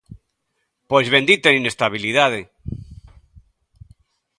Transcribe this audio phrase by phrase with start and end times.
[0.89, 2.41] ¡Pois bendita inestabilidade!